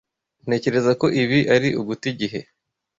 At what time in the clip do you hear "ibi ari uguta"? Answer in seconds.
1.21-2.05